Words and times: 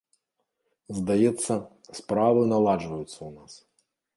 Здаецца, 0.99 1.53
справы 1.99 2.41
наладжваюцца 2.55 3.17
ў 3.27 3.31
нас. 3.39 3.53